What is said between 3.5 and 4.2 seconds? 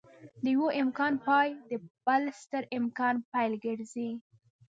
ګرځي.